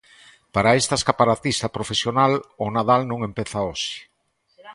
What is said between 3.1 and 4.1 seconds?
non empeza hoxe.